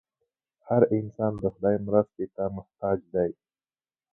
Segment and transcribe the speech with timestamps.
[0.67, 3.31] هر انسان د خدای مرستې ته محتاج دی.